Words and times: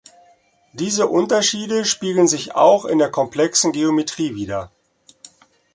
Diese 0.73 1.05
Unterschiede 1.05 1.85
spiegeln 1.85 2.27
sich 2.27 2.55
auch 2.55 2.85
in 2.85 2.97
der 2.97 3.11
komplexen 3.11 3.71
Geometrie 3.71 4.33
wider. 4.33 4.71